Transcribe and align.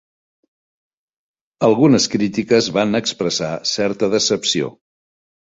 Algunes 1.67 2.09
crítiques 2.15 2.71
van 2.79 3.01
expressar 3.03 3.53
certa 3.75 4.11
decepció. 4.19 4.73